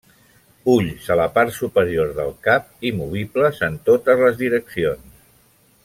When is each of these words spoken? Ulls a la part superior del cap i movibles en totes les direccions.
Ulls 0.75 1.09
a 1.15 1.17
la 1.19 1.27
part 1.35 1.53
superior 1.57 2.15
del 2.21 2.33
cap 2.47 2.65
i 2.91 2.93
movibles 3.03 3.63
en 3.69 3.77
totes 3.91 4.25
les 4.27 4.41
direccions. 4.45 5.15